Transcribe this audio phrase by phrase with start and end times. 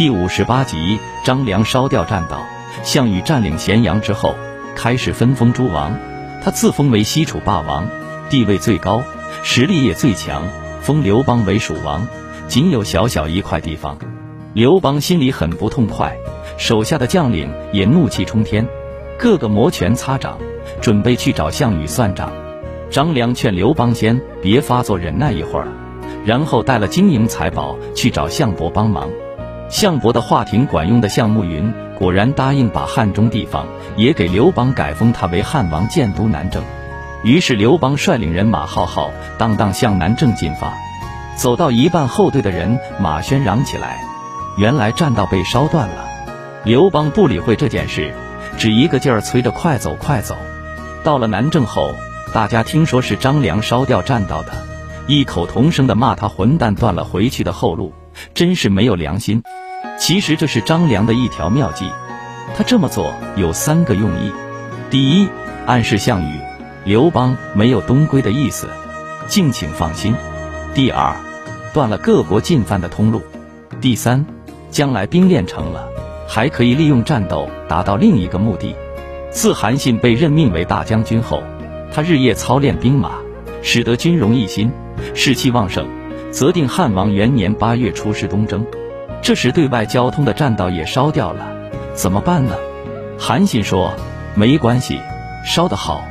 [0.00, 2.46] 第五十八集，张良烧掉栈道。
[2.82, 4.34] 项羽占领咸阳之后，
[4.74, 5.94] 开始分封诸王。
[6.42, 7.86] 他自封为西楚霸王，
[8.30, 9.02] 地位最高，
[9.42, 10.42] 实力也最强。
[10.80, 12.08] 封刘邦为蜀王，
[12.48, 13.98] 仅有小小一块地方。
[14.54, 16.16] 刘邦心里很不痛快，
[16.56, 18.66] 手下的将领也怒气冲天，
[19.18, 20.38] 个个摩拳擦掌，
[20.80, 22.32] 准备去找项羽算账。
[22.88, 25.68] 张良劝刘邦先别发作，忍耐一会儿，
[26.24, 29.06] 然后带了金银财宝去找项伯帮忙。
[29.70, 36.62] 项伯的话挺管用的，项慕云果然答应把汉中地方也给刘邦改封他为汉王，建都南郑。
[37.22, 40.74] 于是刘邦率领人马浩浩荡荡向南郑进发，
[41.36, 44.02] 走到一半，后队的人马喧嚷起来，
[44.58, 46.04] 原来栈道被烧断了。
[46.64, 48.12] 刘邦不理会这件事，
[48.58, 50.36] 只一个劲儿催着快走快走。
[51.04, 51.92] 到了南郑后，
[52.34, 54.52] 大家听说是张良烧掉栈道的，
[55.06, 57.92] 异口同声地骂他混蛋，断了回去的后路。
[58.34, 59.42] 真是没有良心！
[59.98, 61.88] 其实这是张良的一条妙计，
[62.56, 64.32] 他这么做有三个用意：
[64.90, 65.28] 第一，
[65.66, 66.40] 暗示项羽、
[66.84, 68.68] 刘邦没有东归的意思，
[69.28, 70.14] 敬请放心；
[70.74, 71.14] 第二，
[71.72, 73.20] 断了各国进犯的通路；
[73.80, 74.26] 第三，
[74.70, 75.88] 将来兵练成了，
[76.26, 78.74] 还可以利用战斗达到另一个目的。
[79.30, 81.42] 自韩信被任命为大将军后，
[81.92, 83.12] 他日夜操练兵马，
[83.62, 84.72] 使得军容一新，
[85.14, 85.86] 士气旺盛。
[86.32, 88.64] 择定汉王元年八月出师东征，
[89.22, 91.46] 这时对外交通的栈道也烧掉了，
[91.94, 92.54] 怎么办呢？
[93.18, 93.94] 韩信说
[94.34, 94.98] ：“没关系，
[95.44, 96.04] 烧得好，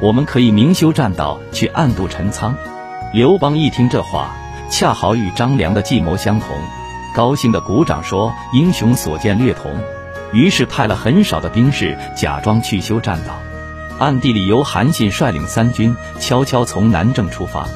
[0.00, 2.54] 我们可以明修栈道去暗度陈仓。”
[3.12, 4.30] 刘邦一听这话，
[4.70, 6.48] 恰好与张良的计谋相同，
[7.14, 9.70] 高兴的鼓掌说：“英雄所见略同。”
[10.32, 13.34] 于是派了很少的兵士假装去修栈道，
[13.98, 17.66] 暗地里由韩信率领三军悄悄从南郑出发。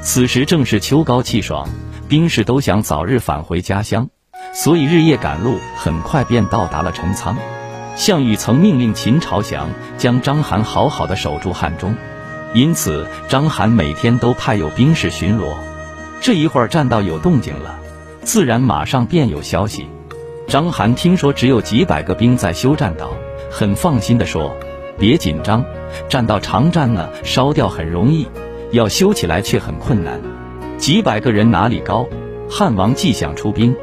[0.00, 1.68] 此时正是秋高气爽，
[2.08, 4.08] 兵士都想早日返回家乡，
[4.52, 7.36] 所以日夜赶路，很快便到达了陈仓。
[7.96, 11.94] 项羽曾命令秦朝祥将章邯好好的守住汉中，
[12.54, 15.54] 因此章邯每天都派有兵士巡逻。
[16.20, 17.78] 这一会儿栈道有动静了，
[18.22, 19.86] 自然马上便有消息。
[20.46, 23.10] 章邯听说只有几百个兵在修栈道，
[23.50, 24.56] 很放心地说
[24.98, 25.64] ：“别紧张，
[26.08, 28.26] 栈道长栈呢，烧掉很容易。”
[28.70, 30.20] 要修起来却很困难，
[30.76, 32.06] 几百个人哪里高？
[32.50, 33.74] 汉王既想出兵，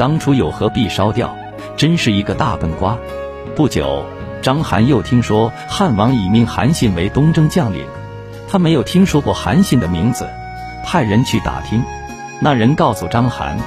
[0.00, 1.36] 当初有何必烧掉？
[1.76, 2.96] 真是一个大笨瓜。
[3.54, 4.02] 不久，
[4.40, 7.84] 章邯又听说汉王已命韩信为东征将领，
[8.48, 10.26] 他没有听说过韩信的名字，
[10.86, 11.82] 派人去打听。
[12.40, 13.58] 那人告诉章邯，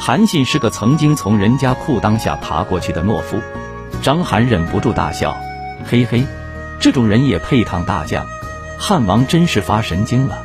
[0.00, 3.38] 韩信是个曾经从人家裤裆下爬过去的懦夫。
[4.00, 5.36] 章邯忍不住大笑，
[5.84, 6.24] 嘿嘿，
[6.80, 8.24] 这种人也配当大将？
[8.78, 10.44] 汉王真是发神经了，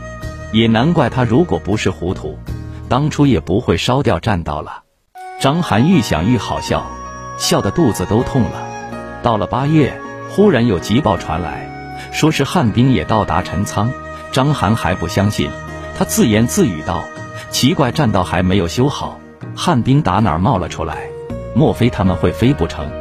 [0.52, 2.38] 也难怪他如果不是糊涂，
[2.90, 4.84] 当初也不会烧掉栈道了。
[5.40, 6.86] 张邯愈想愈好笑，
[7.38, 8.62] 笑得肚子都痛了。
[9.24, 9.98] 到了八月，
[10.30, 11.70] 忽然有急报传来，
[12.12, 13.90] 说是汉兵也到达陈仓。
[14.34, 15.50] 张邯还不相信，
[15.98, 17.06] 他自言自语道
[17.52, 19.18] ：“奇怪，栈道还没有修好，
[19.56, 21.08] 汉兵打哪儿冒了出来？
[21.56, 22.92] 莫非他们会飞不成？”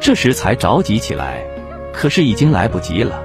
[0.00, 1.42] 这时才着急起来，
[1.92, 3.20] 可是已经来不及了。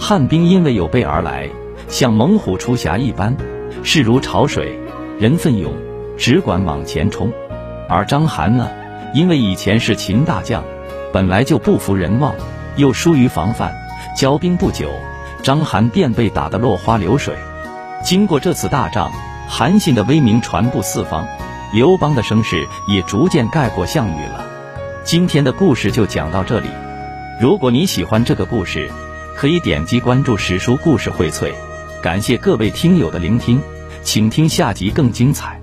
[0.00, 1.48] 汉兵因为有备而来，
[1.86, 3.36] 像猛虎出峡一般，
[3.84, 4.76] 势如潮水，
[5.20, 5.72] 人奋勇，
[6.18, 7.32] 只管往前冲。
[7.90, 8.70] 而章邯呢，
[9.12, 10.62] 因为以前是秦大将，
[11.12, 12.32] 本来就不服人望，
[12.76, 13.74] 又疏于防范，
[14.16, 14.88] 交兵不久，
[15.42, 17.34] 章邯便被打得落花流水。
[18.04, 19.10] 经过这次大仗，
[19.48, 21.26] 韩信的威名传布四方，
[21.74, 24.46] 刘邦的声势也逐渐盖过项羽了。
[25.02, 26.68] 今天的故事就讲到这里。
[27.40, 28.88] 如果你喜欢这个故事，
[29.36, 31.52] 可以点击关注史书故事荟萃，
[32.00, 33.60] 感谢各位听友的聆听，
[34.04, 35.59] 请听下集更精彩。